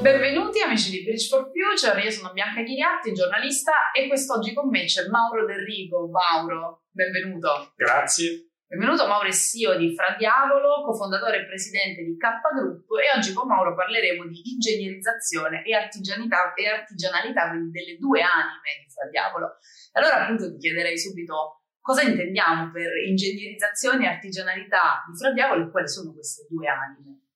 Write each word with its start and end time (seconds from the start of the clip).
Benvenuti 0.00 0.62
amici 0.62 0.90
di 0.90 1.02
Bridge 1.02 1.26
for 1.26 1.50
Future, 1.50 2.00
io 2.00 2.10
sono 2.10 2.32
Bianca 2.32 2.62
Ghiriatti, 2.62 3.12
giornalista 3.12 3.90
e 3.90 4.06
quest'oggi 4.06 4.54
con 4.54 4.68
me 4.68 4.84
c'è 4.84 5.08
Mauro 5.08 5.44
Del 5.44 5.64
Rigo. 5.66 6.08
Mauro, 6.08 6.84
benvenuto. 6.88 7.72
Grazie. 7.74 8.54
Benvenuto 8.64 9.08
Mauro 9.08 9.26
è 9.26 9.32
CEO 9.32 9.76
di 9.76 9.92
Fra 9.96 10.14
Diavolo, 10.16 10.84
cofondatore 10.84 11.42
e 11.42 11.46
presidente 11.46 12.04
di 12.04 12.16
K 12.16 12.26
Group 12.54 12.86
e 12.94 13.18
oggi 13.18 13.32
con 13.32 13.48
Mauro 13.48 13.74
parleremo 13.74 14.24
di 14.26 14.40
ingegnerizzazione 14.54 15.64
e 15.64 15.74
artigianalità, 15.74 16.54
e 16.54 16.68
artigianalità 16.68 17.50
quindi 17.50 17.70
delle 17.70 17.98
due 17.98 18.22
anime 18.22 18.70
di 18.78 18.90
Fra 18.94 19.08
Diavolo. 19.10 19.58
Allora 19.98 20.22
appunto 20.22 20.48
ti 20.52 20.58
chiederei 20.58 20.96
subito 20.96 21.66
cosa 21.80 22.02
intendiamo 22.02 22.70
per 22.70 22.86
ingegnerizzazione 23.04 24.04
e 24.04 24.08
artigianalità 24.08 25.02
di 25.10 25.18
Fra 25.18 25.32
Diavolo 25.32 25.66
e 25.66 25.70
quali 25.72 25.88
sono 25.88 26.12
queste 26.12 26.46
due 26.48 26.68
anime. 26.68 27.27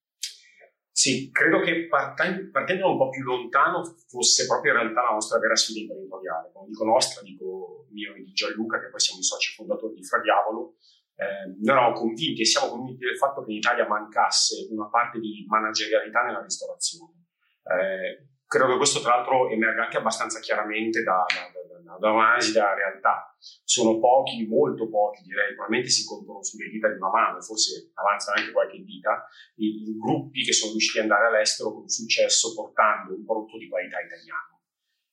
Sì, 1.03 1.32
credo 1.32 1.59
che 1.59 1.89
partendo, 1.89 2.91
un 2.92 2.97
po' 2.97 3.09
più 3.09 3.24
lontano 3.24 3.83
fosse 4.06 4.47
proprio 4.47 4.70
in 4.70 4.79
realtà 4.79 5.02
la 5.02 5.19
nostra 5.19 5.41
vera 5.41 5.56
sfida 5.56 5.80
imprenditoriale. 5.80 6.52
Quando 6.52 6.70
dico 6.70 6.84
nostra, 6.84 7.23
dico 7.23 7.88
mio 7.91 8.15
e 8.15 8.23
di 8.23 8.30
Gianluca, 8.30 8.78
che 8.78 8.88
poi 8.88 9.01
siamo 9.01 9.19
i 9.19 9.25
soci 9.25 9.52
fondatori 9.56 9.95
di 9.95 10.05
Fra 10.05 10.20
Diavolo. 10.20 10.77
Eh, 11.16 11.59
noi 11.59 11.75
eravamo 11.75 11.98
convinti 11.98 12.42
e 12.42 12.45
siamo 12.45 12.69
convinti 12.69 13.05
del 13.05 13.16
fatto 13.16 13.42
che 13.42 13.51
in 13.51 13.56
Italia 13.56 13.84
mancasse 13.88 14.69
una 14.70 14.88
parte 14.91 15.19
di 15.19 15.45
managerialità 15.48 16.23
nella 16.23 16.41
ristorazione. 16.41 17.27
Eh, 17.66 18.28
credo 18.47 18.70
che 18.70 18.77
questo 18.77 19.00
tra 19.00 19.16
l'altro 19.16 19.50
emerga 19.50 19.83
anche 19.83 19.97
abbastanza 19.97 20.39
chiaramente 20.39 21.03
da, 21.03 21.27
da 21.27 21.62
un'analisi 21.98 22.52
della 22.52 22.74
realtà. 22.74 23.37
Sono 23.64 23.98
pochi, 23.98 24.46
molto 24.46 24.88
pochi 24.88 25.23
direi, 25.23 25.55
probabilmente 25.55 25.91
si 25.91 26.05
contano 26.06 26.42
sulle 26.42 26.69
dita 26.69 26.88
di 26.88 26.96
una 26.96 27.10
mano, 27.10 27.41
forse 27.41 27.91
avanzano 27.95 28.38
anche 28.38 28.52
qualche 28.52 28.83
dita, 28.83 29.27
i, 29.56 29.91
i 29.91 29.97
gruppi 29.98 30.45
che 30.45 30.52
sono 30.52 30.73
riusciti 30.73 30.98
ad 30.98 31.10
andare 31.10 31.27
all'estero 31.27 31.73
con 31.73 31.88
successo 31.88 32.55
portando 32.55 33.14
un 33.14 33.24
prodotto 33.24 33.59
di 33.59 33.69
qualità 33.69 33.98
italiano 34.00 34.62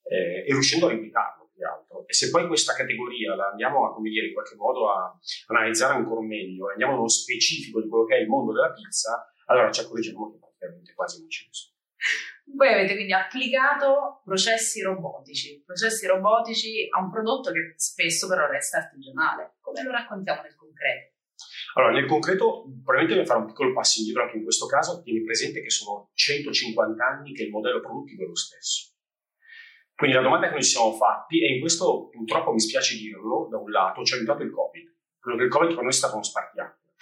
eh, 0.03 0.45
e 0.47 0.51
riuscendo 0.51 0.87
a 0.87 0.89
replicarlo. 0.89 1.37
Altro. 1.59 2.07
E 2.07 2.13
se 2.13 2.29
poi 2.29 2.47
questa 2.47 2.73
categoria 2.73 3.35
la 3.35 3.49
andiamo 3.49 3.85
a, 3.85 3.93
come 3.93 4.09
dire, 4.09 4.27
in 4.27 4.33
qualche 4.33 4.55
modo 4.55 4.89
a 4.89 5.19
analizzare 5.47 5.95
ancora 5.95 6.21
meglio, 6.21 6.69
andiamo 6.69 6.93
nello 6.93 7.09
specifico 7.09 7.81
di 7.81 7.89
quello 7.89 8.05
che 8.05 8.15
è 8.15 8.19
il 8.21 8.29
mondo 8.29 8.53
della 8.53 8.71
pizza, 8.71 9.29
allora 9.47 9.69
ci 9.69 9.81
accorgiamo 9.81 10.31
che 10.31 10.37
praticamente 10.39 10.93
quasi 10.93 11.19
non 11.19 11.29
ce 11.29 11.43
ne. 11.43 11.51
Voi 12.55 12.73
avete 12.73 12.93
quindi 12.93 13.13
applicato 13.13 14.21
processi 14.23 14.81
robotici, 14.81 15.61
processi 15.65 16.05
robotici 16.07 16.87
a 16.89 17.01
un 17.01 17.09
prodotto 17.09 17.51
che 17.51 17.73
spesso 17.77 18.27
però 18.27 18.47
resta 18.47 18.79
artigianale. 18.79 19.55
Come 19.61 19.83
lo 19.83 19.91
raccontiamo 19.91 20.41
nel 20.41 20.55
concreto? 20.55 21.13
Allora, 21.75 21.93
nel 21.93 22.05
concreto, 22.05 22.63
probabilmente 22.83 23.13
devo 23.13 23.25
fare 23.25 23.39
un 23.39 23.45
piccolo 23.45 23.73
passo 23.73 23.99
indietro 23.99 24.23
anche 24.23 24.37
in 24.37 24.43
questo 24.43 24.65
caso, 24.65 25.01
tieni 25.01 25.23
presente 25.23 25.61
che 25.61 25.69
sono 25.69 26.09
150 26.13 27.05
anni 27.05 27.33
che 27.33 27.43
il 27.43 27.49
modello 27.49 27.79
produttivo 27.79 28.23
è 28.23 28.27
lo 28.27 28.35
stesso. 28.35 28.95
Quindi 29.95 30.15
la 30.15 30.23
domanda 30.23 30.47
che 30.47 30.53
noi 30.53 30.63
ci 30.63 30.71
siamo 30.71 30.93
fatti, 30.93 31.43
e 31.43 31.53
in 31.53 31.59
questo 31.59 32.09
purtroppo 32.09 32.51
mi 32.51 32.59
spiace 32.59 32.97
dirlo, 32.97 33.47
da 33.49 33.57
un 33.57 33.69
lato 33.69 34.03
ci 34.03 34.13
ha 34.13 34.17
aiutato 34.17 34.43
il 34.43 34.51
Covid. 34.51 34.95
Quello 35.19 35.37
che 35.37 35.43
il 35.43 35.49
Covid 35.49 35.73
per 35.73 35.81
noi 35.83 35.91
è 35.91 35.95
stato 35.95 36.13
uno 36.15 36.23
spartiacque, 36.23 36.93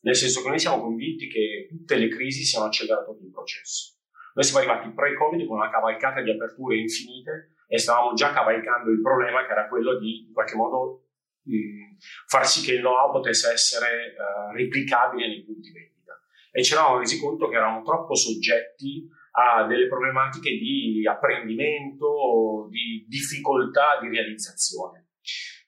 nel 0.00 0.16
senso 0.16 0.42
che 0.42 0.48
noi 0.48 0.58
siamo 0.58 0.80
convinti 0.80 1.28
che 1.28 1.66
tutte 1.68 1.96
le 1.96 2.08
crisi 2.08 2.44
siano 2.44 2.66
acceleratori 2.66 3.20
del 3.20 3.30
processo. 3.30 3.95
Noi 4.36 4.44
siamo 4.44 4.60
arrivati 4.60 4.92
pre-Covid 4.92 5.46
con 5.46 5.56
una 5.56 5.70
cavalcata 5.70 6.20
di 6.20 6.30
aperture 6.30 6.76
infinite 6.76 7.56
e 7.66 7.78
stavamo 7.78 8.12
già 8.12 8.34
cavalcando 8.34 8.90
il 8.90 9.00
problema 9.00 9.46
che 9.46 9.52
era 9.52 9.66
quello 9.66 9.98
di 9.98 10.26
in 10.26 10.32
qualche 10.34 10.54
modo 10.54 11.06
mh, 11.40 11.96
far 12.26 12.46
sì 12.46 12.62
che 12.62 12.74
il 12.74 12.80
know-how 12.80 13.12
potesse 13.12 13.50
essere 13.50 14.12
uh, 14.12 14.54
replicabile 14.54 15.26
nei 15.26 15.42
punti 15.42 15.72
vendita. 15.72 16.20
E 16.52 16.62
ci 16.62 16.74
eravamo 16.74 16.98
resi 16.98 17.18
conto 17.18 17.48
che 17.48 17.56
eravamo 17.56 17.82
troppo 17.82 18.14
soggetti 18.14 19.08
a 19.32 19.64
delle 19.66 19.88
problematiche 19.88 20.50
di 20.50 21.02
apprendimento, 21.08 22.68
di 22.68 23.06
difficoltà 23.08 23.98
di 24.02 24.08
realizzazione. 24.08 25.12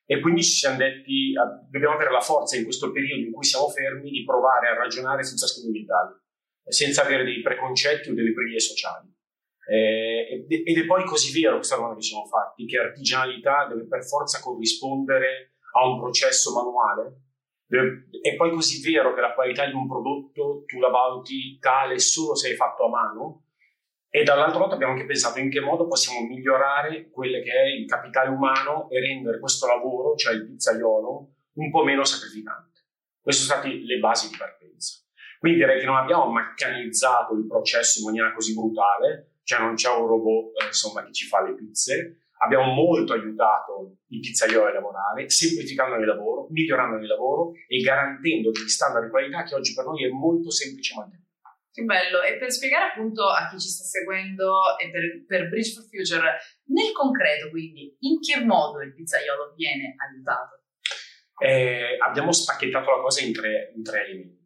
E 0.04 0.20
quindi 0.20 0.42
ci 0.42 0.50
siamo 0.50 0.76
detti, 0.76 1.32
dobbiamo 1.70 1.94
avere 1.94 2.10
la 2.10 2.20
forza 2.20 2.58
in 2.58 2.64
questo 2.64 2.92
periodo 2.92 3.22
in 3.22 3.32
cui 3.32 3.44
siamo 3.44 3.68
fermi 3.68 4.10
di 4.10 4.24
provare 4.24 4.68
a 4.68 4.74
ragionare 4.74 5.22
senza 5.22 5.46
schemi 5.46 5.72
mentali 5.72 6.16
senza 6.68 7.02
avere 7.02 7.24
dei 7.24 7.40
preconcetti 7.40 8.10
o 8.10 8.14
delle 8.14 8.32
previe 8.32 8.60
sociali. 8.60 9.08
Eh, 9.70 10.46
ed 10.48 10.78
è 10.78 10.86
poi 10.86 11.04
così 11.04 11.38
vero, 11.38 11.56
questa 11.56 11.76
cosa 11.76 11.94
che 11.94 12.00
ci 12.00 12.08
siamo 12.08 12.26
fatti, 12.26 12.64
che 12.64 12.78
artigianalità 12.78 13.66
deve 13.68 13.86
per 13.86 14.02
forza 14.04 14.40
corrispondere 14.40 15.56
a 15.74 15.86
un 15.86 15.98
processo 16.00 16.54
manuale. 16.54 17.24
È 17.68 18.34
poi 18.36 18.50
così 18.50 18.80
vero 18.90 19.12
che 19.12 19.20
la 19.20 19.34
qualità 19.34 19.66
di 19.66 19.74
un 19.74 19.86
prodotto 19.86 20.64
tu 20.64 20.78
la 20.78 20.88
valuti 20.88 21.58
tale 21.58 21.98
solo 21.98 22.34
se 22.34 22.52
è 22.52 22.54
fatto 22.54 22.86
a 22.86 22.88
mano. 22.88 23.42
E 24.08 24.22
dall'altro 24.22 24.60
lato 24.60 24.74
abbiamo 24.74 24.94
anche 24.94 25.04
pensato 25.04 25.38
in 25.38 25.50
che 25.50 25.60
modo 25.60 25.86
possiamo 25.86 26.26
migliorare 26.26 27.10
quello 27.10 27.42
che 27.42 27.52
è 27.52 27.66
il 27.66 27.84
capitale 27.84 28.30
umano 28.30 28.88
e 28.88 29.00
rendere 29.00 29.38
questo 29.38 29.66
lavoro, 29.66 30.16
cioè 30.16 30.32
il 30.32 30.46
pizzaiolo, 30.46 31.34
un 31.52 31.70
po' 31.70 31.84
meno 31.84 32.04
sacrificante. 32.04 32.86
Queste 33.20 33.42
sono 33.42 33.60
state 33.60 33.74
le 33.74 33.98
basi 33.98 34.30
di 34.30 34.36
partenza. 34.38 35.02
Quindi 35.38 35.58
direi 35.58 35.80
che 35.80 35.86
non 35.86 35.96
abbiamo 35.96 36.30
meccanizzato 36.30 37.34
il 37.34 37.46
processo 37.46 38.00
in 38.00 38.06
maniera 38.06 38.32
così 38.32 38.54
brutale, 38.54 39.38
cioè 39.44 39.60
non 39.60 39.74
c'è 39.74 39.88
un 39.88 40.06
robot 40.06 40.62
eh, 40.62 40.66
insomma, 40.66 41.04
che 41.04 41.12
ci 41.12 41.26
fa 41.26 41.42
le 41.42 41.54
pizze. 41.54 42.22
Abbiamo 42.40 42.72
molto 42.72 43.14
aiutato 43.14 43.98
i 44.08 44.20
pizzaioli 44.20 44.70
a 44.70 44.74
lavorare, 44.74 45.28
semplificando 45.28 45.96
il 45.96 46.06
lavoro, 46.06 46.46
migliorando 46.50 46.96
il 46.96 47.06
lavoro 47.06 47.52
e 47.66 47.80
garantendo 47.80 48.50
degli 48.52 48.68
standard 48.68 49.06
di 49.06 49.10
qualità 49.10 49.42
che 49.42 49.54
oggi 49.56 49.74
per 49.74 49.84
noi 49.86 50.04
è 50.04 50.08
molto 50.08 50.50
semplice 50.50 50.94
mantenere. 50.94 51.26
Che 51.72 51.82
bello, 51.82 52.22
e 52.22 52.36
per 52.38 52.50
spiegare 52.50 52.90
appunto 52.90 53.28
a 53.28 53.48
chi 53.48 53.58
ci 53.58 53.68
sta 53.68 53.84
seguendo 53.84 54.78
e 54.78 54.90
per, 54.90 55.24
per 55.26 55.48
Bridge 55.48 55.72
for 55.72 55.84
Future, 55.84 56.38
nel 56.74 56.92
concreto 56.92 57.50
quindi, 57.50 57.96
in 58.00 58.18
che 58.20 58.44
modo 58.44 58.80
il 58.80 58.94
pizzaiolo 58.94 59.54
viene 59.56 59.94
aiutato? 59.96 60.62
Eh, 61.40 61.96
abbiamo 62.00 62.32
spacchettato 62.32 62.90
la 62.90 63.00
cosa 63.00 63.24
in 63.24 63.32
tre, 63.32 63.72
in 63.76 63.82
tre 63.82 64.04
elementi. 64.06 64.37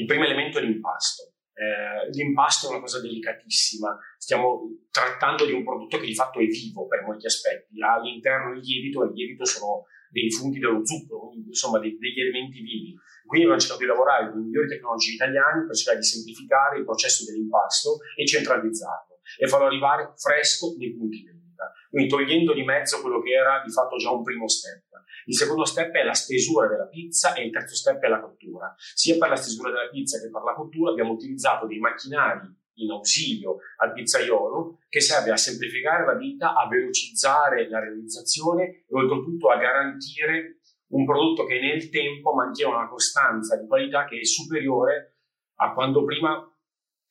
Il 0.00 0.06
primo 0.06 0.24
elemento 0.24 0.58
è 0.58 0.62
l'impasto. 0.62 1.34
Eh, 1.52 2.08
l'impasto 2.10 2.68
è 2.68 2.70
una 2.70 2.80
cosa 2.80 3.02
delicatissima, 3.02 3.94
stiamo 4.16 4.80
trattando 4.90 5.44
di 5.44 5.52
un 5.52 5.62
prodotto 5.62 5.98
che 5.98 6.06
di 6.06 6.14
fatto 6.14 6.40
è 6.40 6.46
vivo 6.46 6.86
per 6.86 7.04
molti 7.04 7.26
aspetti, 7.26 7.76
all'interno 7.82 8.54
il 8.54 8.60
lievito 8.60 9.02
e 9.02 9.08
il 9.08 9.12
lievito 9.12 9.44
sono 9.44 9.84
dei 10.08 10.30
funghi 10.30 10.58
dello 10.58 10.80
zucchero, 10.86 11.32
insomma 11.46 11.78
dei, 11.78 11.98
degli 11.98 12.18
elementi 12.18 12.60
vivi. 12.60 12.96
Quindi 13.26 13.44
abbiamo 13.44 13.60
cercato 13.60 13.84
di 13.84 13.86
lavorare 13.92 14.30
con 14.30 14.40
i 14.40 14.44
migliori 14.44 14.68
tecnologi 14.68 15.12
italiani 15.12 15.66
per 15.66 15.76
cercare 15.76 15.98
di 15.98 16.06
semplificare 16.06 16.78
il 16.78 16.84
processo 16.84 17.24
dell'impasto 17.24 17.98
e 18.16 18.26
centralizzarlo 18.26 19.20
e 19.38 19.46
farlo 19.46 19.66
arrivare 19.66 20.14
fresco 20.16 20.74
nei 20.78 20.96
punti 20.96 21.22
vendita, 21.22 21.39
quindi 21.88 22.08
togliendo 22.08 22.52
di 22.52 22.62
mezzo 22.62 23.00
quello 23.00 23.20
che 23.20 23.30
era 23.30 23.62
di 23.64 23.70
fatto 23.70 23.96
già 23.96 24.10
un 24.10 24.22
primo 24.22 24.48
step. 24.48 24.84
Il 25.26 25.34
secondo 25.34 25.64
step 25.64 25.92
è 25.92 26.02
la 26.02 26.14
stesura 26.14 26.66
della 26.66 26.86
pizza 26.86 27.34
e 27.34 27.44
il 27.44 27.52
terzo 27.52 27.74
step 27.74 28.00
è 28.02 28.08
la 28.08 28.20
cottura. 28.20 28.74
Sia 28.76 29.16
per 29.18 29.28
la 29.28 29.36
stesura 29.36 29.70
della 29.70 29.88
pizza 29.88 30.18
che 30.18 30.30
per 30.30 30.42
la 30.42 30.54
cottura 30.54 30.90
abbiamo 30.90 31.12
utilizzato 31.12 31.66
dei 31.66 31.78
macchinari 31.78 32.58
in 32.74 32.90
ausilio 32.90 33.58
al 33.76 33.92
pizzaiolo 33.92 34.78
che 34.88 35.00
serve 35.00 35.30
a 35.30 35.36
semplificare 35.36 36.06
la 36.06 36.14
vita, 36.14 36.54
a 36.54 36.66
velocizzare 36.66 37.68
la 37.68 37.80
realizzazione 37.80 38.84
e 38.88 38.94
oltretutto 38.94 39.48
a 39.48 39.58
garantire 39.58 40.60
un 40.88 41.04
prodotto 41.04 41.44
che 41.44 41.60
nel 41.60 41.88
tempo 41.90 42.32
mantiene 42.32 42.74
una 42.74 42.88
costanza 42.88 43.56
di 43.56 43.66
qualità 43.66 44.06
che 44.06 44.18
è 44.18 44.24
superiore 44.24 45.18
a 45.56 45.72
quando 45.72 46.04
prima, 46.04 46.42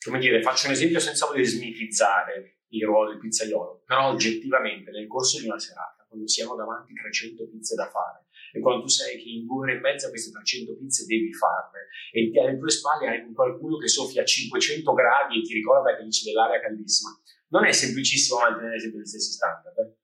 come 0.04 0.20
dire, 0.20 0.42
faccio 0.42 0.68
un 0.68 0.74
esempio 0.74 1.00
senza 1.00 1.28
voler 1.28 1.46
smitizzare 1.46 2.59
il 2.70 2.86
ruolo 2.86 3.12
del 3.12 3.20
pizzaiolo, 3.20 3.84
però 3.86 4.10
oggettivamente 4.10 4.92
nel 4.92 5.08
corso 5.08 5.40
di 5.40 5.48
una 5.48 5.60
serata 5.60 6.06
quando 6.08 6.28
si 6.28 6.42
hanno 6.42 6.56
davanti 6.56 6.94
300 6.94 7.48
pizze 7.50 7.76
da 7.76 7.88
fare 7.90 8.26
e 8.52 8.60
quando 8.60 8.82
tu 8.82 8.88
sai 8.90 9.22
che 9.22 9.30
in 9.30 9.46
due 9.46 9.62
ore 9.62 9.78
e 9.78 9.80
mezza 9.80 10.10
queste 10.10 10.32
300 10.32 10.76
pizze 10.78 11.06
devi 11.06 11.32
farle 11.34 11.88
e 12.12 12.32
alle 12.42 12.58
tue 12.58 12.70
spalle 12.70 13.08
hai 13.08 13.32
qualcuno 13.32 13.78
che 13.78 13.88
soffia 13.88 14.24
a 14.24 14.26
500 14.26 14.92
gradi 14.94 15.40
e 15.40 15.42
ti 15.44 15.54
ricorda 15.54 15.96
che 15.96 16.04
dice 16.04 16.26
dell'aria 16.26 16.60
caldissima, 16.60 17.10
non 17.50 17.66
è 17.66 17.72
semplicissimo 17.72 18.40
mantenere 18.40 18.80
sempre 18.80 19.02
gli 19.02 19.06
stessi 19.06 19.32
standard. 19.32 19.78
Eh? 19.78 19.98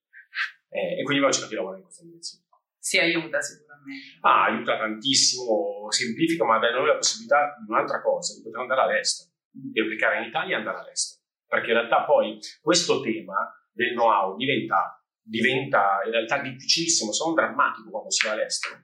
Eh, 0.75 1.00
e 1.00 1.03
quindi 1.03 1.23
abbiamo 1.23 1.31
cercato 1.31 1.50
di 1.50 1.56
lavorare 1.56 1.79
in 1.79 1.85
questa 1.85 2.03
direzione. 2.03 2.44
Si 2.77 3.00
aiuta 3.00 3.41
sicuramente. 3.41 4.19
Ah, 4.21 4.44
aiuta 4.45 4.77
tantissimo, 4.77 5.89
semplifica, 5.89 6.45
ma 6.45 6.59
dà 6.59 6.69
noi 6.71 6.88
la 6.88 6.95
possibilità 6.95 7.56
di 7.65 7.71
un'altra 7.71 8.01
cosa, 8.01 8.35
di 8.35 8.44
poter 8.44 8.59
andare 8.59 8.81
all'estero, 8.81 9.31
di 9.50 9.79
applicare 9.79 10.21
in 10.21 10.27
Italia 10.27 10.56
e 10.56 10.59
andare 10.59 10.77
all'estero. 10.79 11.25
Perché 11.47 11.71
in 11.71 11.77
realtà 11.77 12.03
poi 12.03 12.39
questo 12.62 13.01
tema 13.01 13.36
del 13.71 13.94
know-how 13.94 14.36
diventa 14.36 15.00
diventa 15.25 16.01
in 16.06 16.12
realtà 16.12 16.39
difficilissimo, 16.39 17.12
se 17.12 17.25
non 17.25 17.33
drammatico 17.33 17.89
quando 17.89 18.12
si 18.12 18.27
va 18.27 18.33
all'estero. 18.33 18.83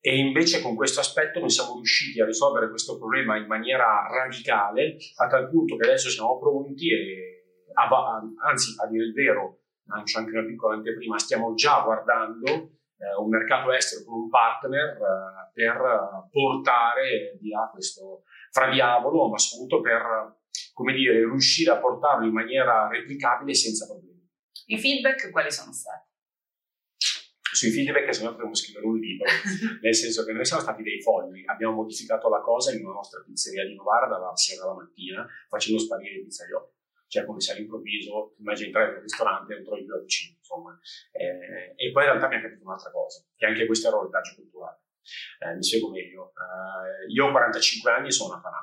E 0.00 0.16
invece 0.16 0.62
con 0.62 0.74
questo 0.74 1.00
aspetto 1.00 1.40
noi 1.40 1.50
siamo 1.50 1.74
riusciti 1.74 2.20
a 2.20 2.24
risolvere 2.24 2.70
questo 2.70 2.96
problema 2.96 3.36
in 3.36 3.46
maniera 3.46 4.08
radicale, 4.08 4.96
a 5.16 5.26
tal 5.26 5.50
punto 5.50 5.76
che 5.76 5.86
adesso 5.86 6.08
siamo 6.08 6.38
pronti 6.38 6.90
e, 6.90 7.44
anzi, 8.42 8.74
a 8.82 8.86
dire 8.86 9.04
il 9.04 9.12
vero, 9.12 9.60
lancio 9.84 10.18
anche 10.18 10.30
una 10.30 10.46
piccola 10.46 10.76
anteprima, 10.76 11.18
stiamo 11.18 11.52
già 11.52 11.82
guardando 11.82 12.46
eh, 12.46 13.14
un 13.18 13.28
mercato 13.28 13.70
estero 13.72 14.04
con 14.06 14.22
un 14.22 14.28
partner 14.30 14.88
eh, 14.88 15.50
per 15.52 15.76
portare 16.30 17.36
via 17.38 17.68
questo 17.70 18.22
fra 18.50 18.70
diavolo, 18.70 19.28
ma 19.28 19.36
soprattutto 19.36 19.82
per 19.82 20.38
come 20.80 20.94
dire, 20.94 21.12
riuscire 21.12 21.72
a 21.72 21.78
portarlo 21.78 22.24
in 22.26 22.32
maniera 22.32 22.88
replicabile 22.88 23.52
senza 23.54 23.84
problemi. 23.84 24.26
I 24.68 24.78
feedback 24.78 25.30
quali 25.30 25.52
sono 25.52 25.74
stati? 25.74 26.08
Sui 27.52 27.70
feedback 27.70 28.14
se 28.14 28.24
no 28.24 28.30
potremmo 28.30 28.54
scrivere 28.54 28.86
un 28.86 28.98
libro, 28.98 29.28
nel 29.82 29.94
senso 29.94 30.24
che 30.24 30.32
noi 30.32 30.46
siamo 30.46 30.62
stati 30.62 30.82
dei 30.82 31.02
folli, 31.02 31.44
abbiamo 31.44 31.74
modificato 31.74 32.30
la 32.30 32.40
cosa 32.40 32.72
in 32.72 32.82
una 32.82 32.94
nostra 32.94 33.20
pizzeria 33.20 33.66
di 33.66 33.74
Novara 33.74 34.06
dalla 34.06 34.34
sera 34.34 34.64
alla 34.64 34.80
mattina 34.80 35.26
facendo 35.50 35.78
sparire 35.78 36.14
i 36.14 36.22
pizzaioli 36.22 36.78
cioè 37.10 37.24
come 37.24 37.40
se 37.40 37.52
all'improvviso 37.52 38.36
immagini 38.38 38.68
entrare 38.68 38.92
nel 38.92 39.02
ristorante 39.02 39.52
e 39.52 39.56
non 39.56 39.64
trovi 39.64 39.82
più 39.82 39.92
la 39.92 39.98
cucina, 39.98 40.36
insomma. 40.38 40.78
Eh, 41.10 41.74
e 41.74 41.90
poi 41.90 42.04
in 42.04 42.08
realtà 42.10 42.28
mi 42.28 42.36
è 42.36 42.40
capito 42.40 42.62
un'altra 42.62 42.92
cosa, 42.92 43.26
che 43.34 43.46
anche 43.46 43.66
questo 43.66 43.88
era 43.88 43.96
un 43.96 44.04
retaggio 44.04 44.36
culturale. 44.36 44.80
Eh, 45.40 45.54
mi 45.54 45.62
spiego 45.62 45.90
meglio. 45.90 46.32
Uh, 46.36 47.10
io 47.10 47.26
ho 47.26 47.30
45 47.30 47.90
anni 47.90 48.08
e 48.08 48.10
sono 48.12 48.34
nato 48.34 48.46
a 48.46 48.50
Napoli. 48.50 48.59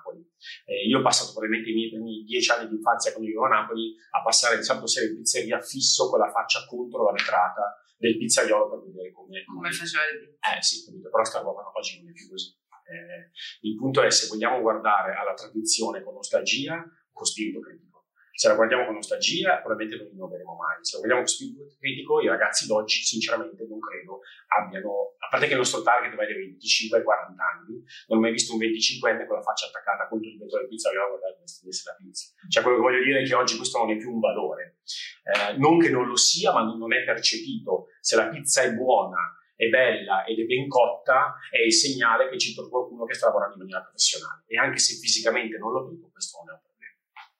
Eh, 0.77 0.85
io 0.85 0.99
ho 0.99 1.01
passato 1.01 1.31
probabilmente 1.31 1.71
i 1.71 1.73
miei 1.73 1.89
primi 1.89 2.23
10 2.23 2.51
anni 2.51 2.69
di 2.69 2.75
infanzia 2.75 3.11
quando 3.11 3.27
vivevo 3.27 3.45
a 3.45 3.49
Napoli 3.49 3.95
a 4.11 4.21
passare 4.21 4.57
il 4.57 4.63
sabato 4.63 4.85
sera 4.85 5.07
in 5.07 5.15
pizzeria 5.15 5.59
fisso 5.59 6.09
con 6.09 6.19
la 6.19 6.29
faccia 6.29 6.65
contro 6.67 7.05
la 7.05 7.13
vetrata 7.13 7.81
del 7.97 8.15
pizzaiolo 8.17 8.69
per 8.69 8.79
vedere 8.85 9.11
come, 9.11 9.43
come 9.43 9.71
faceva 9.71 10.03
il. 10.05 10.37
Eh 10.37 10.61
sì, 10.61 10.85
capito, 10.85 11.09
però 11.09 11.23
sta 11.23 11.41
roba 11.41 11.71
oggi 11.73 11.97
non 11.97 12.09
è 12.09 12.13
più 12.13 12.29
così. 12.29 12.53
Eh, 12.87 13.31
il 13.67 13.75
punto 13.75 14.03
è 14.03 14.11
se 14.11 14.27
vogliamo 14.27 14.61
guardare 14.61 15.15
alla 15.15 15.33
tradizione 15.33 16.03
con 16.03 16.13
nostalgia 16.13 16.85
con 17.11 17.25
spirito 17.25 17.59
critico. 17.59 17.96
Se 18.37 18.47
la 18.47 18.53
guardiamo 18.53 18.85
con 18.85 18.93
nostalgia, 18.93 19.57
probabilmente 19.65 19.97
non 19.97 20.13
innoveremo 20.13 20.53
mai. 20.53 20.77
Se 20.85 20.93
la 20.93 21.01
guardiamo 21.01 21.25
con 21.25 21.33
spirito 21.33 21.65
critico, 21.81 22.21
i 22.21 22.27
ragazzi 22.27 22.67
d'oggi, 22.67 23.01
sinceramente, 23.01 23.65
non 23.65 23.79
credo 23.79 24.21
abbiano, 24.53 25.17
a 25.17 25.27
parte 25.27 25.47
che 25.47 25.53
il 25.53 25.57
nostro 25.57 25.81
target 25.81 26.13
va 26.13 26.23
dai 26.23 26.37
25 26.53 26.99
ai 26.99 27.03
40 27.03 27.33
anni, 27.33 27.81
non 27.81 28.17
ho 28.19 28.21
mai 28.21 28.31
visto 28.31 28.53
un 28.53 28.61
25enne 28.61 29.25
con 29.25 29.37
la 29.37 29.41
faccia 29.41 29.65
attaccata 29.65 30.07
contro 30.07 30.29
il 30.29 30.37
vetro 30.37 30.59
del 30.59 30.67
pizza 30.67 30.89
a 30.89 30.93
guardare 30.93 31.33
come 31.33 31.47
stesse 31.47 31.89
la 31.89 31.97
pizza. 31.97 32.25
Cioè, 32.47 32.61
quello 32.61 32.77
che 32.77 32.83
voglio 32.83 33.03
dire 33.03 33.21
è 33.21 33.25
che 33.25 33.33
oggi 33.33 33.57
questo 33.57 33.79
non 33.79 33.89
è 33.89 33.97
più 33.97 34.13
un 34.13 34.19
valore. 34.19 34.77
Eh, 35.25 35.57
non 35.57 35.79
che 35.79 35.89
non 35.89 36.05
lo 36.05 36.15
sia, 36.15 36.53
ma 36.53 36.61
non 36.61 36.93
è 36.93 37.03
percepito. 37.03 37.89
Se 37.99 38.15
la 38.15 38.29
pizza 38.29 38.61
è 38.61 38.71
buona, 38.71 39.33
è 39.57 39.67
bella 39.67 40.23
ed 40.25 40.37
è 40.37 40.45
ben 40.45 40.67
cotta, 40.67 41.33
è 41.49 41.65
il 41.65 41.73
segnale 41.73 42.29
che 42.29 42.37
trovo 42.53 42.69
qualcuno 42.69 43.05
che 43.05 43.15
sta 43.15 43.25
lavorando 43.25 43.55
in 43.55 43.61
maniera 43.61 43.81
professionale. 43.81 44.43
E 44.45 44.57
anche 44.57 44.77
se 44.77 44.93
fisicamente 45.01 45.57
non 45.57 45.71
lo 45.71 45.89
vedo, 45.89 46.07
questo 46.13 46.37
non 46.37 46.49
è 46.49 46.53
un 46.53 46.61
problema. 46.61 46.76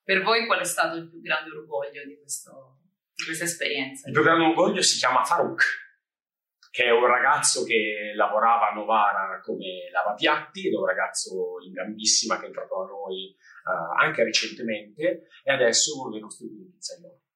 Per 0.07 0.23
voi 0.23 0.45
qual 0.45 0.61
è 0.61 0.63
stato 0.63 0.95
il 0.95 1.09
più 1.09 1.19
grande 1.19 1.53
orgoglio 1.53 2.05
di, 2.05 2.17
questo, 2.17 2.77
di 3.13 3.25
questa 3.25 3.43
esperienza? 3.43 4.07
Il 4.07 4.13
più 4.13 4.23
grande 4.23 4.45
orgoglio 4.45 4.81
si 4.81 4.97
chiama 4.97 5.25
Farouk, 5.25 5.63
che 6.71 6.85
è 6.85 6.91
un 6.91 7.05
ragazzo 7.05 7.65
che 7.65 8.13
lavorava 8.15 8.69
a 8.69 8.73
Novara 8.73 9.41
come 9.43 9.89
lavapiatti, 9.91 10.67
ed 10.67 10.73
è 10.73 10.77
un 10.77 10.85
ragazzo 10.85 11.57
in 11.61 11.73
gambissima 11.73 12.37
che 12.37 12.43
è 12.43 12.47
entrato 12.47 12.83
a 12.83 12.87
noi 12.87 13.35
uh, 13.65 13.99
anche 14.01 14.23
recentemente 14.23 15.27
e 15.43 15.51
adesso 15.51 15.91
è 15.91 15.99
uno 15.99 16.11
dei 16.11 16.21
nostri 16.21 16.47
primi 16.47 16.69
pizzaioli 16.69 17.26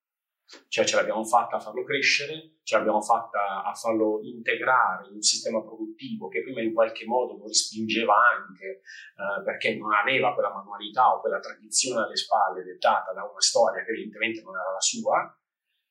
cioè 0.67 0.85
ce 0.85 0.95
l'abbiamo 0.95 1.23
fatta 1.23 1.57
a 1.57 1.59
farlo 1.59 1.83
crescere, 1.83 2.57
ce 2.63 2.77
l'abbiamo 2.77 3.01
fatta 3.01 3.63
a 3.63 3.73
farlo 3.73 4.19
integrare 4.23 5.07
in 5.07 5.15
un 5.15 5.21
sistema 5.21 5.61
produttivo 5.61 6.27
che 6.27 6.41
prima 6.41 6.61
in 6.61 6.73
qualche 6.73 7.05
modo 7.05 7.37
lo 7.37 7.47
respingeva 7.47 8.13
anche 8.39 8.65
eh, 8.65 9.43
perché 9.43 9.75
non 9.75 9.91
aveva 9.93 10.33
quella 10.33 10.53
manualità 10.53 11.13
o 11.13 11.19
quella 11.19 11.39
tradizione 11.39 12.05
alle 12.05 12.15
spalle 12.15 12.63
dettata 12.63 13.13
da 13.13 13.23
una 13.23 13.41
storia 13.41 13.83
che 13.83 13.91
evidentemente 13.91 14.41
non 14.41 14.55
era 14.55 14.71
la 14.73 14.81
sua 14.81 15.35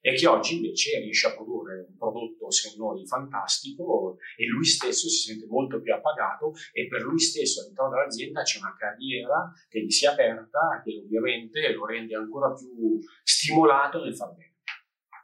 e 0.01 0.15
che 0.15 0.27
oggi 0.27 0.57
invece 0.57 0.99
riesce 1.01 1.27
a 1.27 1.35
produrre 1.35 1.87
un 1.87 1.97
prodotto 1.97 2.51
secondo 2.51 2.95
noi 2.95 3.07
fantastico 3.07 4.17
e 4.37 4.47
lui 4.47 4.65
stesso 4.65 5.09
si 5.09 5.29
sente 5.29 5.47
molto 5.47 5.81
più 5.81 5.93
appagato 5.93 6.53
e 6.73 6.89
per 6.89 7.03
lui 7.03 7.19
stesso 7.19 7.61
all'interno 7.61 7.91
dell'azienda 7.91 8.43
c'è 8.43 8.59
una 8.59 8.75
carriera 8.79 9.53
che 9.69 9.83
gli 9.83 9.91
si 9.91 10.07
è 10.07 10.09
aperta 10.09 10.81
che 10.83 11.03
ovviamente 11.05 11.73
lo 11.73 11.85
rende 11.85 12.17
ancora 12.17 12.53
più 12.55 12.99
stimolato 13.23 14.03
nel 14.03 14.17
far 14.17 14.35
bene. 14.35 14.50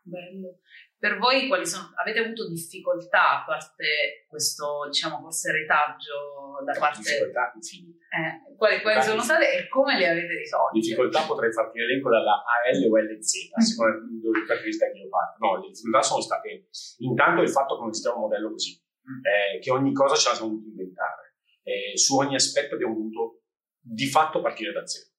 Bello. 0.06 0.62
Per 0.98 1.18
voi 1.18 1.48
quali 1.48 1.66
sono, 1.66 1.90
avete 1.96 2.20
avuto 2.20 2.48
difficoltà 2.48 3.42
a 3.42 3.44
parte 3.44 4.24
questo, 4.28 4.86
diciamo, 4.86 5.20
forse 5.20 5.50
retaggio 5.50 6.62
da 6.64 6.72
parte... 6.78 7.02
Difficoltà 7.02 7.52
infinite. 7.54 7.98
Eh, 8.06 8.56
quali, 8.56 8.80
quali 8.80 9.02
sono 9.02 9.20
state 9.20 9.58
e 9.58 9.68
come 9.68 9.98
le 9.98 10.08
avete 10.08 10.34
risolte? 10.38 10.78
Difficoltà 10.78 11.26
potrei 11.26 11.52
farti 11.52 11.78
l'elenco 11.78 12.08
dalla 12.08 12.38
AL 12.38 12.86
o 12.88 12.96
LZ, 12.96 13.50
a 13.52 13.60
seconda 13.60 13.98
dove 13.98 14.44
preferisca 14.46 14.90
che 14.90 14.98
io 14.98 15.08
parto. 15.08 15.44
No, 15.44 15.60
le 15.60 15.68
difficoltà 15.68 16.02
sono 16.02 16.20
state 16.22 16.68
intanto 16.98 17.42
il 17.42 17.50
fatto 17.50 17.74
che 17.74 17.80
non 17.80 17.90
esisteva 17.90 18.14
un 18.14 18.20
modello 18.22 18.50
così, 18.50 18.72
mm. 18.78 19.20
eh, 19.26 19.58
che 19.58 19.70
ogni 19.72 19.92
cosa 19.92 20.14
ce 20.14 20.28
la 20.28 20.34
siamo 20.36 20.50
dovuti 20.50 20.68
inventare. 20.68 21.34
Eh, 21.62 21.98
su 21.98 22.16
ogni 22.16 22.36
aspetto 22.36 22.74
abbiamo 22.74 22.94
dovuto 22.94 23.42
di 23.80 24.06
fatto 24.06 24.40
partire 24.40 24.72
da 24.72 24.86
zero. 24.86 25.10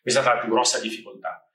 Questa 0.00 0.20
è 0.20 0.22
stata 0.22 0.38
la 0.38 0.42
più 0.42 0.52
grossa 0.52 0.80
difficoltà 0.80 1.46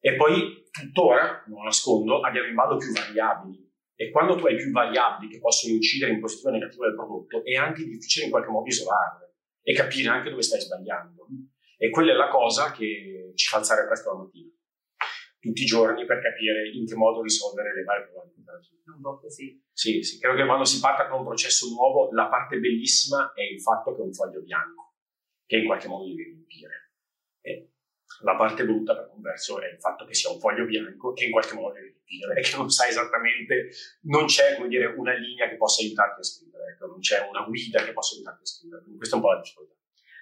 e 0.00 0.16
poi 0.16 0.59
tuttora, 0.70 1.44
non 1.46 1.64
nascondo, 1.64 2.20
abbiamo 2.20 2.48
in 2.48 2.54
ballo 2.54 2.76
più 2.76 2.92
variabili. 2.92 3.68
E 3.94 4.10
quando 4.10 4.34
tu 4.36 4.46
hai 4.46 4.56
più 4.56 4.70
variabili 4.70 5.30
che 5.30 5.38
possono 5.38 5.74
incidere 5.74 6.12
in 6.12 6.20
positivo 6.20 6.48
o 6.48 6.52
negativo 6.52 6.84
del 6.84 6.94
prodotto, 6.94 7.44
è 7.44 7.54
anche 7.54 7.84
difficile 7.84 8.24
in 8.24 8.30
qualche 8.30 8.50
modo 8.50 8.66
isolarle 8.66 9.34
e 9.62 9.74
capire 9.74 10.08
anche 10.08 10.30
dove 10.30 10.42
stai 10.42 10.60
sbagliando. 10.60 11.26
E 11.76 11.90
quella 11.90 12.12
è 12.12 12.16
la 12.16 12.28
cosa 12.28 12.72
che 12.72 13.32
ci 13.34 13.48
fa 13.48 13.58
alzare 13.58 13.86
presto 13.86 14.12
la 14.12 14.18
mattina, 14.22 14.50
tutti 15.38 15.62
i 15.62 15.66
giorni, 15.66 16.06
per 16.06 16.20
capire 16.20 16.70
in 16.70 16.86
che 16.86 16.94
modo 16.94 17.22
risolvere 17.22 17.74
le 17.74 17.82
varie 17.82 18.04
problematiche. 18.04 18.38
Un 18.90 19.00
po' 19.00 19.20
così. 19.20 19.62
Sì, 19.72 20.02
sì, 20.02 20.18
credo 20.18 20.36
che 20.36 20.46
quando 20.46 20.64
si 20.64 20.80
parta 20.80 21.08
con 21.08 21.20
un 21.20 21.26
processo 21.26 21.68
nuovo, 21.68 22.10
la 22.12 22.28
parte 22.28 22.58
bellissima 22.58 23.32
è 23.32 23.42
il 23.42 23.60
fatto 23.60 23.94
che 23.94 24.00
è 24.00 24.04
un 24.04 24.12
foglio 24.12 24.42
bianco, 24.42 24.94
che 25.46 25.56
in 25.58 25.66
qualche 25.66 25.88
modo 25.88 26.06
devi 26.08 26.22
riempire. 26.24 26.92
E 27.40 27.70
la 28.22 28.36
parte 28.36 28.64
brutta, 28.64 28.94
per 28.94 29.08
converso, 29.08 29.60
è 29.60 29.66
il 29.66 29.78
fatto 29.78 30.04
che 30.04 30.14
sia 30.14 30.30
un 30.30 30.38
foglio 30.38 30.64
bianco 30.64 31.12
che 31.12 31.24
in 31.24 31.30
qualche 31.30 31.54
modo 31.54 31.74
devi 31.74 31.94
scrivere, 32.04 32.40
che 32.40 32.56
non 32.56 32.68
sai 32.70 32.90
esattamente, 32.90 33.70
non 34.02 34.26
c'è, 34.26 34.56
come 34.56 34.68
dire, 34.68 34.86
una 34.86 35.14
linea 35.14 35.48
che 35.48 35.56
possa 35.56 35.82
aiutarti 35.82 36.20
a 36.20 36.24
scrivere, 36.24 36.72
ecco, 36.72 36.86
non 36.86 37.00
c'è 37.00 37.26
una 37.28 37.42
guida 37.42 37.82
che 37.82 37.92
possa 37.92 38.14
aiutarti 38.14 38.42
a 38.42 38.46
scrivere. 38.46 38.80
Quindi 38.82 38.98
questa 38.98 39.16
è 39.16 39.18
un 39.18 39.24
po' 39.24 39.32
la 39.32 39.40
difficoltà. 39.40 39.74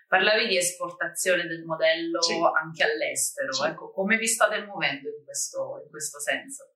Parlavi 0.08 0.46
di 0.46 0.56
esportazione 0.56 1.46
del 1.46 1.64
modello 1.64 2.22
sì. 2.22 2.34
anche 2.34 2.82
all'estero, 2.82 3.52
sì. 3.52 3.66
ecco, 3.66 3.90
come 3.90 4.16
vi 4.16 4.26
state 4.26 4.64
muovendo 4.64 5.08
in 5.08 5.24
questo, 5.24 5.82
in 5.84 5.90
questo 5.90 6.18
senso? 6.18 6.74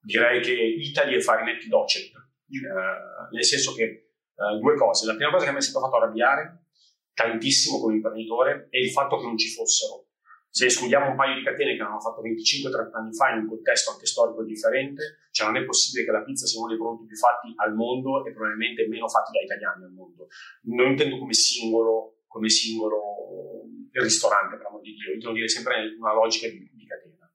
Direi 0.00 0.40
che 0.40 0.52
Italy 0.52 1.16
e 1.16 1.20
Farinetti 1.20 1.68
Docet, 1.68 2.12
eh, 2.12 3.32
nel 3.32 3.44
senso 3.44 3.74
che 3.74 3.82
eh, 3.84 4.58
due 4.60 4.76
cose. 4.76 5.06
La 5.06 5.14
prima 5.14 5.30
cosa 5.30 5.46
che 5.46 5.52
mi 5.52 5.58
è 5.58 5.60
stato 5.60 5.84
fatto 5.84 5.96
arrabbiare 5.96 6.66
tantissimo 7.14 7.80
come 7.80 7.96
imprenditore 7.96 8.68
è 8.70 8.78
il 8.78 8.90
fatto 8.90 9.18
che 9.18 9.24
non 9.24 9.36
ci 9.36 9.48
fossero 9.48 10.06
se 10.52 10.66
escludiamo 10.66 11.08
un 11.08 11.16
paio 11.16 11.34
di 11.34 11.42
catene 11.42 11.76
che 11.76 11.80
hanno 11.80 11.98
fatto 11.98 12.20
25-30 12.20 12.92
anni 12.92 13.14
fa 13.14 13.30
in 13.32 13.38
un 13.38 13.48
contesto 13.48 13.90
anche 13.90 14.04
storico 14.04 14.44
differente, 14.44 15.24
cioè 15.30 15.46
non 15.46 15.56
è 15.56 15.64
possibile 15.64 16.04
che 16.04 16.12
la 16.12 16.22
pizza 16.22 16.44
sia 16.44 16.60
uno 16.60 16.68
dei 16.68 16.76
prodotti 16.76 17.06
più 17.06 17.16
fatti 17.16 17.54
al 17.56 17.72
mondo 17.72 18.22
e 18.26 18.32
probabilmente 18.32 18.86
meno 18.86 19.08
fatti 19.08 19.32
da 19.32 19.40
italiani 19.40 19.84
al 19.84 19.92
mondo. 19.92 20.28
Non 20.68 20.90
intendo 20.90 21.16
come 21.16 21.32
singolo, 21.32 22.20
come 22.26 22.50
singolo 22.50 23.64
ristorante, 23.92 24.58
per 24.58 24.66
amor 24.66 24.82
di 24.82 24.92
Dio, 24.92 25.14
intendo 25.14 25.32
dire 25.32 25.48
sempre 25.48 25.96
una 25.98 26.12
logica 26.12 26.46
di, 26.48 26.68
di 26.70 26.84
catena. 26.84 27.32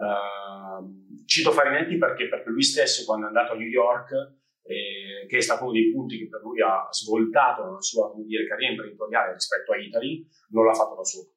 Uh, 0.00 1.24
cito 1.26 1.52
Farinetti 1.52 1.98
perché, 1.98 2.26
perché 2.26 2.48
lui 2.48 2.62
stesso, 2.62 3.04
quando 3.04 3.26
è 3.26 3.28
andato 3.28 3.52
a 3.52 3.56
New 3.56 3.68
York, 3.68 4.12
eh, 4.64 5.26
che 5.28 5.36
è 5.36 5.40
stato 5.42 5.64
uno 5.64 5.72
dei 5.72 5.92
punti 5.92 6.16
che 6.16 6.28
per 6.30 6.40
lui 6.40 6.62
ha 6.62 6.88
svoltato 6.88 7.70
la 7.70 7.80
sua 7.82 8.10
dire, 8.24 8.46
carriera 8.46 8.72
imprenditoriale 8.72 9.34
rispetto 9.34 9.72
a 9.72 9.76
Italy, 9.76 10.26
non 10.52 10.64
l'ha 10.64 10.72
fatto 10.72 10.96
da 10.96 11.04
solo 11.04 11.34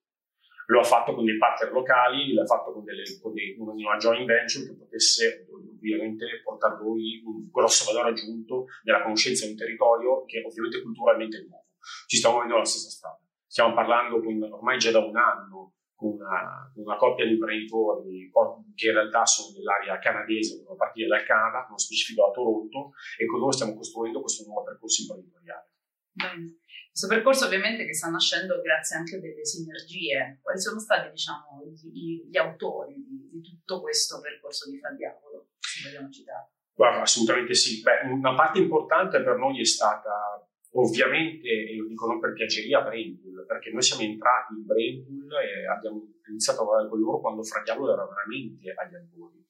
lo 0.68 0.80
ha 0.80 0.84
fatto 0.84 1.14
con 1.14 1.26
dei 1.26 1.38
partner 1.38 1.72
locali, 1.72 2.34
l'ha 2.34 2.46
fatto 2.46 2.72
con, 2.72 2.84
delle, 2.84 3.04
con 3.22 3.34
dei, 3.34 3.56
una 3.58 3.98
joint 3.98 4.26
venture 4.26 4.66
che 4.66 4.76
potesse 4.76 5.48
ovviamente 5.50 6.42
portare 6.44 6.78
lui 6.78 7.22
un 7.26 7.50
grosso 7.52 7.92
valore 7.92 8.12
aggiunto 8.12 8.66
della 8.84 9.02
conoscenza 9.02 9.46
di 9.46 9.52
un 9.52 9.58
territorio 9.58 10.24
che 10.26 10.42
ovviamente 10.46 10.82
culturalmente 10.82 11.38
è 11.38 11.42
nuovo. 11.42 11.68
Ci 12.08 12.18
stiamo 12.18 12.36
muovendo 12.36 12.58
alla 12.58 12.66
stessa 12.66 12.90
strada. 12.90 13.20
Stiamo 13.46 13.74
parlando 13.74 14.22
con, 14.22 14.42
ormai 14.42 14.78
già 14.80 14.92
da 14.92 15.00
un 15.00 15.16
anno 15.16 15.74
con 15.94 16.14
una, 16.14 16.72
una, 16.76 16.96
coppia 16.96 17.26
di 17.26 17.34
imprenditori 17.34 18.32
che 18.76 18.88
in 18.88 18.94
realtà 18.94 19.26
sono 19.26 19.56
nell'area 19.56 20.00
canadese, 20.00 20.58
devono 20.58 20.76
partire 20.76 21.08
dal 21.08 21.24
Canada, 21.24 21.66
con 21.68 21.78
specifico 21.78 22.28
a 22.28 22.32
Toronto, 22.32 22.92
e 23.18 23.26
con 23.26 23.40
loro 23.40 23.52
stiamo 23.52 23.76
costruendo 23.76 24.20
questo 24.22 24.44
nuovo 24.46 24.64
percorso 24.64 25.02
imprenditoriale. 25.04 25.73
Questo 26.16 27.08
percorso 27.08 27.46
ovviamente 27.46 27.86
che 27.86 27.94
sta 27.94 28.10
nascendo 28.10 28.62
grazie 28.62 28.98
anche 28.98 29.16
a 29.16 29.20
delle 29.20 29.44
sinergie. 29.44 30.40
Quali 30.42 30.60
sono 30.60 30.80
stati 30.80 31.10
diciamo, 31.10 31.66
gli, 31.92 32.30
gli 32.30 32.38
autori 32.38 32.94
di, 32.94 33.30
di, 33.32 33.42
tutto 33.42 33.82
questo 33.82 34.22
percorso 34.22 34.70
di 34.70 34.78
Fra 34.78 34.92
Diavolo, 34.92 35.50
se 35.58 35.90
vogliamo 35.90 36.12
citare? 36.12 36.52
Guarda, 36.74 37.02
assolutamente 37.02 37.56
sì. 37.56 37.82
Beh, 37.82 38.08
una 38.12 38.36
parte 38.36 38.60
importante 38.60 39.24
per 39.24 39.38
noi 39.38 39.60
è 39.60 39.66
stata 39.66 40.48
ovviamente, 40.74 41.48
e 41.48 41.76
lo 41.76 41.88
dico 41.88 42.08
non 42.08 42.20
per 42.20 42.34
piaceria, 42.34 42.82
Brainpool, 42.82 43.46
perché 43.48 43.72
noi 43.72 43.82
siamo 43.82 44.04
entrati 44.04 44.54
in 44.54 44.66
Brainpool 44.66 45.34
e 45.42 45.68
abbiamo 45.68 46.14
iniziato 46.30 46.62
a 46.62 46.64
lavorare 46.64 46.90
con 46.90 47.00
loro 47.00 47.20
quando 47.20 47.44
Fra 47.44 47.62
Diavolo 47.62 47.94
era 47.94 48.06
veramente 48.06 48.72
agli 48.72 48.96
albori. 48.96 49.44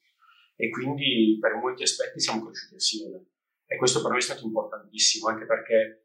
E 0.55 0.69
quindi 0.69 1.37
per 1.39 1.55
molti 1.55 1.83
aspetti 1.83 2.19
siamo 2.19 2.45
cresciuti 2.45 2.75
assieme. 2.75 3.25
E 3.65 3.75
questo 3.77 4.01
per 4.01 4.11
noi 4.11 4.19
è 4.19 4.23
stato 4.23 4.45
importantissimo, 4.45 5.27
anche 5.27 5.45
perché 5.45 6.03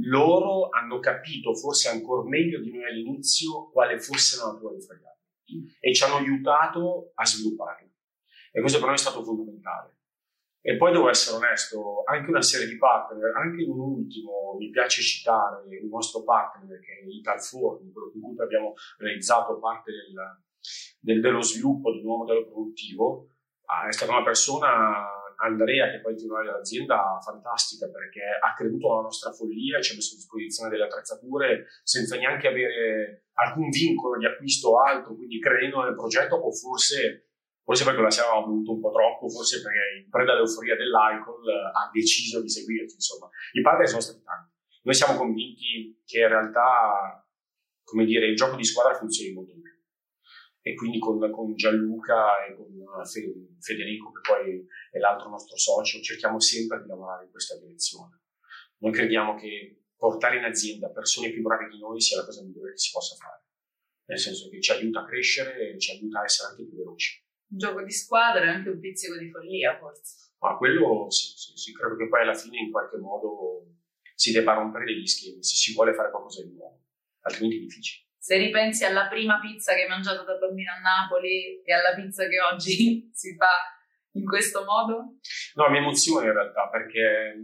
loro 0.00 0.68
hanno 0.70 0.98
capito, 0.98 1.54
forse 1.54 1.88
ancora 1.88 2.28
meglio 2.28 2.60
di 2.60 2.70
noi 2.70 2.84
all'inizio, 2.84 3.70
quale 3.70 4.00
fosse 4.00 4.36
la 4.38 4.52
natura 4.52 4.74
di 4.74 4.80
Fradiano 4.80 5.12
e 5.80 5.94
ci 5.94 6.02
hanno 6.04 6.16
aiutato 6.16 7.12
a 7.14 7.24
svilupparla. 7.24 7.88
E 8.50 8.60
questo 8.60 8.78
per 8.78 8.86
noi 8.86 8.96
è 8.96 9.00
stato 9.00 9.22
fondamentale. 9.22 9.98
E 10.66 10.76
poi 10.76 10.92
devo 10.92 11.10
essere 11.10 11.36
onesto, 11.36 12.04
anche 12.06 12.30
una 12.30 12.40
serie 12.40 12.66
di 12.66 12.78
partner, 12.78 13.36
anche 13.36 13.64
un 13.64 13.78
ultimo, 13.78 14.56
mi 14.58 14.70
piace 14.70 15.02
citare 15.02 15.62
un 15.66 15.88
nostro 15.88 16.22
partner 16.22 16.80
che 16.80 17.00
è 17.00 17.06
Italform, 17.06 17.92
quello 17.92 18.10
con 18.12 18.22
cui 18.22 18.42
abbiamo 18.42 18.72
realizzato 18.96 19.58
parte 19.58 19.92
del, 19.92 20.14
del, 21.00 21.20
dello 21.20 21.42
sviluppo 21.42 21.92
del 21.92 22.00
nuovo 22.00 22.24
modello 22.24 22.46
produttivo, 22.46 23.28
ah, 23.66 23.88
è 23.88 23.92
stata 23.92 24.12
una 24.12 24.22
persona, 24.22 25.06
Andrea, 25.36 25.90
che 25.90 26.00
poi 26.00 26.14
è 26.14 26.16
titolare 26.16 26.46
dell'azienda, 26.46 27.18
fantastica 27.24 27.88
perché 27.88 28.22
ha 28.40 28.54
creduto 28.54 28.92
alla 28.92 29.02
nostra 29.02 29.32
follia 29.32 29.78
e 29.78 29.82
ci 29.82 29.92
ha 29.92 29.94
messo 29.96 30.14
a 30.14 30.16
disposizione 30.16 30.70
delle 30.70 30.84
attrezzature 30.84 31.66
senza 31.82 32.16
neanche 32.16 32.48
avere 32.48 33.26
alcun 33.34 33.68
vincolo 33.68 34.18
di 34.18 34.26
acquisto 34.26 34.70
o 34.70 34.82
altro, 34.82 35.14
quindi 35.14 35.40
credendo 35.40 35.82
nel 35.82 35.94
progetto 35.94 36.36
o 36.36 36.52
forse 36.52 37.28
forse 37.64 37.84
perché 37.84 38.00
la 38.02 38.10
siamo 38.10 38.44
voluto 38.44 38.72
un 38.72 38.80
po' 38.80 38.92
troppo, 38.92 39.28
forse 39.28 39.62
perché 39.62 40.04
in 40.04 40.10
preda 40.10 40.32
all'euforia 40.32 40.76
dell'alcol 40.76 41.48
ha 41.48 41.88
deciso 41.90 42.42
di 42.42 42.48
seguirci, 42.48 42.94
insomma. 42.96 43.28
I 43.52 43.62
partner 43.62 43.88
sono 43.88 44.02
stati 44.02 44.22
tanti. 44.22 44.52
Noi 44.82 44.94
siamo 44.94 45.16
convinti 45.16 46.02
che 46.04 46.20
in 46.20 46.28
realtà, 46.28 47.26
come 47.82 48.04
dire, 48.04 48.26
il 48.26 48.36
gioco 48.36 48.56
di 48.56 48.64
squadra 48.64 48.92
funzioni 48.92 49.32
molto 49.32 49.54
bene. 49.54 49.73
E 50.66 50.74
quindi 50.74 50.98
con, 50.98 51.30
con 51.30 51.54
Gianluca 51.54 52.44
e 52.46 52.54
con 52.54 52.72
Federico, 53.60 54.12
che 54.12 54.20
poi 54.26 54.66
è 54.90 54.98
l'altro 54.98 55.28
nostro 55.28 55.58
socio, 55.58 56.00
cerchiamo 56.00 56.40
sempre 56.40 56.80
di 56.80 56.88
lavorare 56.88 57.26
in 57.26 57.30
questa 57.30 57.58
direzione. 57.58 58.22
Noi 58.78 58.92
crediamo 58.92 59.34
che 59.34 59.82
portare 59.94 60.38
in 60.38 60.44
azienda 60.44 60.90
persone 60.90 61.30
più 61.30 61.42
brave 61.42 61.68
di 61.68 61.78
noi 61.78 62.00
sia 62.00 62.16
la 62.16 62.24
cosa 62.24 62.42
migliore 62.42 62.72
che 62.72 62.78
si 62.78 62.90
possa 62.92 63.14
fare. 63.16 63.42
Nel 64.06 64.18
senso 64.18 64.48
che 64.48 64.60
ci 64.60 64.72
aiuta 64.72 65.00
a 65.00 65.04
crescere 65.04 65.74
e 65.74 65.78
ci 65.78 65.90
aiuta 65.92 66.20
a 66.20 66.24
essere 66.24 66.50
anche 66.50 66.64
più 66.64 66.76
veloci 66.76 67.24
un 67.54 67.58
gioco 67.58 67.82
di 67.82 67.90
squadra 67.90 68.44
e 68.44 68.48
anche 68.48 68.70
un 68.70 68.80
pizzico 68.80 69.16
di 69.16 69.30
follia, 69.30 69.78
forse. 69.78 70.32
Ma 70.38 70.56
quello 70.56 71.08
sì, 71.10 71.32
sì, 71.36 71.56
sì, 71.56 71.72
credo 71.72 71.96
che 71.96 72.08
poi 72.08 72.22
alla 72.22 72.34
fine 72.34 72.58
in 72.58 72.70
qualche 72.70 72.96
modo 72.98 73.66
si 74.14 74.32
debba 74.32 74.54
rompere 74.54 74.84
degli 74.84 75.06
schemi 75.06 75.42
se 75.42 75.56
si 75.56 75.72
vuole 75.72 75.94
fare 75.94 76.10
qualcosa 76.10 76.42
di 76.42 76.52
nuovo, 76.52 76.82
altrimenti 77.20 77.56
è 77.56 77.60
difficile. 77.60 78.03
Se 78.24 78.38
ripensi 78.38 78.86
alla 78.86 79.06
prima 79.06 79.38
pizza 79.38 79.74
che 79.74 79.82
hai 79.82 79.88
mangiato 79.88 80.24
da 80.24 80.38
bambino 80.38 80.72
a 80.72 80.80
Napoli 80.80 81.60
e 81.60 81.72
alla 81.74 81.92
pizza 81.92 82.26
che 82.26 82.40
oggi 82.40 83.10
si 83.12 83.36
fa 83.36 83.52
in 84.12 84.24
questo 84.24 84.64
modo? 84.64 85.20
No, 85.56 85.68
mi 85.68 85.76
emoziona 85.76 86.24
in 86.28 86.32
realtà 86.32 86.70
perché 86.70 87.36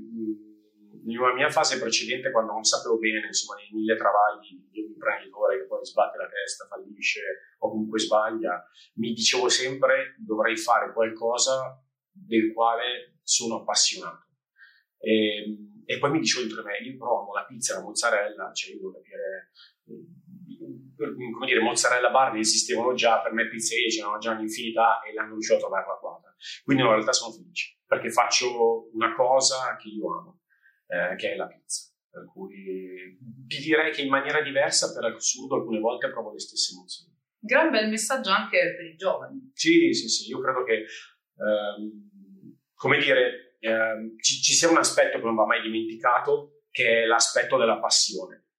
nella 1.05 1.35
mia 1.35 1.51
fase 1.51 1.79
precedente, 1.79 2.31
quando 2.31 2.53
non 2.53 2.65
sapevo 2.65 2.97
bene, 2.97 3.27
insomma, 3.27 3.61
nei 3.61 3.69
mille 3.73 3.95
travagli 3.95 4.57
di 4.71 4.81
un 4.81 4.93
imprenditore 4.93 5.59
che 5.59 5.67
poi 5.67 5.85
sbatte 5.85 6.17
la 6.17 6.29
testa, 6.29 6.65
fallisce 6.65 7.21
o 7.59 7.69
comunque 7.69 7.99
sbaglia, 7.99 8.65
mi 8.95 9.13
dicevo 9.13 9.51
sempre 9.51 10.15
dovrei 10.17 10.57
fare 10.57 10.95
qualcosa 10.95 11.79
del 12.11 12.55
quale 12.55 13.21
sono 13.23 13.61
appassionato. 13.61 14.29
E, 14.97 15.45
e 15.85 15.99
poi 15.99 16.11
mi 16.11 16.21
dicevo 16.21 16.47
dentro 16.47 16.65
me, 16.65 16.79
io 16.79 16.97
provo 16.97 17.35
la 17.35 17.45
pizza 17.45 17.75
la 17.75 17.83
mozzarella, 17.83 18.51
cioè 18.55 18.73
io 18.73 18.79
devo 18.79 18.93
capire 18.93 19.51
come 21.33 21.47
dire, 21.47 21.61
mozzarella 21.61 22.11
bar 22.11 22.33
ne 22.33 22.41
esistevano 22.41 22.95
già, 22.95 23.21
per 23.21 23.33
me 23.33 23.49
pizzerie 23.49 23.89
c'erano 23.89 24.19
già 24.19 24.33
un'infinità 24.33 25.01
e 25.01 25.13
l'hanno 25.15 25.33
riuscito 25.33 25.57
a 25.57 25.61
trovarla 25.61 25.95
qua. 25.95 26.21
Quindi 26.65 26.83
in 26.83 26.89
realtà 26.89 27.13
sono 27.13 27.33
felice, 27.33 27.79
perché 27.87 28.11
faccio 28.11 28.91
una 28.93 29.15
cosa 29.15 29.77
che 29.77 29.89
io 29.89 30.19
amo 30.19 30.41
eh, 30.91 31.17
che 31.17 31.33
è 31.33 31.37
la 31.37 31.47
pizza. 31.47 31.89
Per 32.11 32.27
cui 32.27 33.17
ti 33.47 33.59
direi 33.61 33.93
che 33.93 34.03
in 34.03 34.09
maniera 34.09 34.43
diversa, 34.43 34.93
per 34.93 35.13
assurdo, 35.13 35.57
alcune 35.57 35.79
volte 35.79 36.11
provo 36.11 36.33
le 36.33 36.41
stesse 36.41 36.75
emozioni. 36.75 37.17
Gran 37.39 37.71
bel 37.71 37.89
messaggio 37.89 38.31
anche 38.31 38.75
per 38.77 38.85
i 38.85 38.97
giovani. 38.97 39.51
Sì, 39.55 39.93
sì, 39.95 40.09
sì, 40.09 40.29
io 40.29 40.41
credo 40.41 40.65
che, 40.65 40.85
ehm, 41.37 42.59
come 42.75 42.99
dire, 42.99 43.57
ehm, 43.61 44.19
ci, 44.19 44.43
ci, 44.43 44.53
sia 44.53 44.69
un 44.69 44.77
aspetto 44.77 45.19
che 45.19 45.25
non 45.25 45.37
va 45.37 45.47
mai 45.47 45.63
dimenticato, 45.63 46.65
che 46.71 47.03
è 47.03 47.07
l'aspetto 47.07 47.57
della 47.57 47.79
passione. 47.79 48.50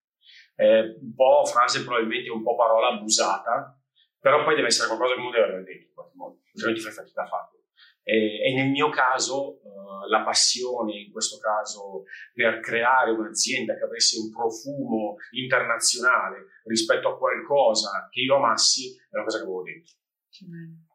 Eh, 0.61 0.97
un 1.01 1.15
po' 1.15 1.43
frase 1.45 1.83
probabilmente 1.83 2.29
un 2.29 2.43
po' 2.43 2.55
parola 2.55 2.89
abusata, 2.89 3.75
però 4.19 4.43
poi 4.43 4.53
deve 4.53 4.67
essere 4.67 4.87
qualcosa 4.87 5.15
che 5.15 5.19
uno 5.19 5.31
deve 5.31 5.43
avere 5.45 5.63
dentro 5.63 5.87
in 5.87 5.93
qualche 5.95 6.15
modo, 6.15 6.39
altrimenti 6.53 6.81
fai 6.81 6.91
fatica 6.91 7.23
a 7.23 7.27
farlo. 7.27 7.57
E, 8.03 8.45
e 8.45 8.53
nel 8.53 8.69
mio 8.69 8.89
caso 8.89 9.57
uh, 9.57 10.07
la 10.07 10.21
passione, 10.21 10.99
in 10.99 11.11
questo 11.11 11.39
caso, 11.39 12.03
per 12.31 12.59
creare 12.59 13.09
un'azienda 13.09 13.75
che 13.75 13.85
avesse 13.85 14.19
un 14.19 14.29
profumo 14.29 15.15
internazionale 15.31 16.45
rispetto 16.65 17.09
a 17.09 17.17
qualcosa 17.17 18.07
che 18.11 18.21
io 18.21 18.35
amassi, 18.35 18.95
è 19.09 19.15
una 19.15 19.23
cosa 19.23 19.37
che 19.37 19.43
avevo 19.43 19.63
dentro. 19.63 19.95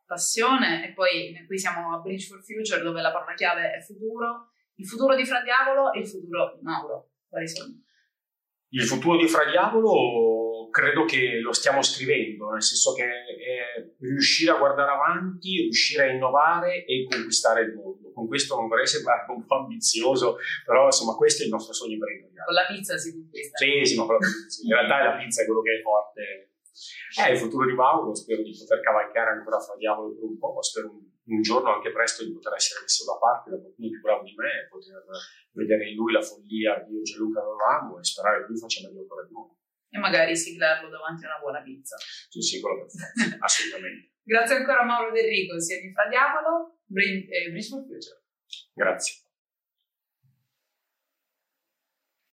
Passione, 0.06 0.88
e 0.88 0.92
poi 0.92 1.34
qui 1.44 1.58
siamo 1.58 1.92
a 1.92 1.98
Bridge 1.98 2.26
for 2.26 2.40
Future, 2.44 2.82
dove 2.82 3.00
la 3.00 3.10
parola 3.10 3.34
chiave 3.34 3.72
è 3.72 3.80
futuro, 3.80 4.52
il 4.76 4.86
futuro 4.86 5.16
di 5.16 5.24
Fra 5.24 5.42
Diavolo 5.42 5.92
e 5.92 5.98
il 5.98 6.08
futuro 6.08 6.54
di 6.54 6.62
Mauro. 6.62 7.10
Quali 7.28 7.48
sono? 7.48 7.82
Il 8.76 8.84
futuro 8.84 9.16
di 9.16 9.26
Fra 9.26 9.48
Diavolo 9.48 10.68
credo 10.68 11.06
che 11.06 11.40
lo 11.40 11.54
stiamo 11.54 11.80
scrivendo, 11.80 12.50
nel 12.50 12.62
senso 12.62 12.92
che 12.92 13.04
è 13.04 13.88
riuscire 14.00 14.50
a 14.50 14.58
guardare 14.58 14.90
avanti, 14.90 15.62
riuscire 15.62 16.02
a 16.02 16.12
innovare 16.12 16.84
e 16.84 17.06
conquistare 17.08 17.62
il 17.62 17.72
mondo. 17.72 18.12
Con 18.12 18.26
questo 18.26 18.54
non 18.54 18.68
vorrei 18.68 18.86
sembrare 18.86 19.24
un 19.32 19.46
po' 19.46 19.60
ambizioso, 19.64 20.36
però 20.66 20.84
insomma 20.84 21.14
questo 21.14 21.40
è 21.40 21.46
il 21.46 21.52
nostro 21.52 21.72
sogno 21.72 21.94
imprenditoriale. 21.94 22.44
Con 22.44 22.54
la 22.54 22.66
pizza 22.66 22.98
si 22.98 23.12
conquista. 23.12 23.56
Sì, 23.56 23.80
sì, 23.82 23.96
ma 23.96 24.04
con 24.04 24.16
la 24.16 24.20
pizza. 24.20 24.60
In 24.62 24.72
realtà 24.74 25.04
la 25.04 25.16
pizza 25.16 25.40
è 25.40 25.44
quello 25.46 25.62
che 25.62 25.70
è 25.72 25.80
forte. 25.80 26.50
È 27.14 27.30
il 27.30 27.38
futuro 27.38 27.64
di 27.66 27.72
Mauro, 27.72 28.14
spero 28.14 28.42
di 28.42 28.52
poter 28.52 28.80
cavalcare 28.80 29.30
ancora 29.30 29.58
fra 29.58 29.76
diavolo 29.76 30.14
per 30.14 30.24
un 30.24 30.38
po', 30.38 30.60
spero 30.62 30.90
un, 30.90 31.00
un, 31.00 31.40
giorno 31.40 31.72
anche 31.72 31.90
presto 31.90 32.24
di 32.24 32.32
poter 32.32 32.54
essere 32.54 32.82
messo 32.82 33.04
da 33.04 33.16
parte 33.18 33.50
da 33.50 33.58
qualcuno 33.58 33.88
più 33.88 34.00
bravo 34.00 34.22
di 34.22 34.34
me, 34.36 34.68
poter 34.68 35.02
vedere 35.52 35.88
in 35.88 35.96
lui 35.96 36.12
la 36.12 36.20
follia 36.20 36.84
che 36.84 36.92
io 36.92 37.00
e 37.00 37.02
Gianluca 37.02 37.40
avevamo 37.40 37.98
e 37.98 38.04
sperare 38.04 38.44
che 38.44 38.48
lui 38.48 38.58
faccia 38.58 38.86
meglio 38.86 39.00
ancora 39.00 39.24
di 39.24 39.32
noi 39.32 39.56
e 39.96 39.98
magari 39.98 40.36
siglarlo 40.36 40.88
davanti 40.90 41.24
a 41.24 41.28
una 41.28 41.38
buona 41.40 41.62
pizza. 41.62 41.96
Sì, 41.96 42.40
sì, 42.40 42.60
quello 42.60 42.86
assolutamente. 43.40 44.12
Grazie 44.22 44.56
ancora 44.56 44.80
a 44.80 44.84
Mauro 44.84 45.12
Del 45.12 45.24
Rico, 45.24 45.58
sia 45.60 45.80
di 45.80 45.92
Fra 45.92 46.06
Diavolo, 46.08 46.80
Bridge 46.84 47.68
for 47.68 47.82
Future. 47.86 48.22
Grazie. 48.74 49.25